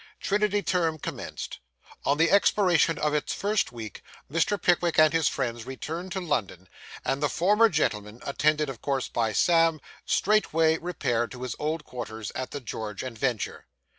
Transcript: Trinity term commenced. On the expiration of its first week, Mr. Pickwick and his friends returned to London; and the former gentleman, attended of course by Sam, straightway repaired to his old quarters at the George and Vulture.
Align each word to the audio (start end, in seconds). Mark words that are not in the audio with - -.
Trinity 0.19 0.63
term 0.63 0.97
commenced. 0.97 1.59
On 2.05 2.17
the 2.17 2.31
expiration 2.31 2.97
of 2.97 3.13
its 3.13 3.35
first 3.35 3.71
week, 3.71 4.01
Mr. 4.31 4.59
Pickwick 4.59 4.97
and 4.97 5.13
his 5.13 5.27
friends 5.27 5.67
returned 5.67 6.11
to 6.13 6.19
London; 6.19 6.67
and 7.05 7.21
the 7.21 7.29
former 7.29 7.69
gentleman, 7.69 8.19
attended 8.25 8.67
of 8.67 8.81
course 8.81 9.07
by 9.07 9.31
Sam, 9.31 9.79
straightway 10.03 10.79
repaired 10.79 11.29
to 11.33 11.43
his 11.43 11.55
old 11.59 11.83
quarters 11.85 12.31
at 12.33 12.49
the 12.49 12.59
George 12.59 13.03
and 13.03 13.15
Vulture. 13.15 13.67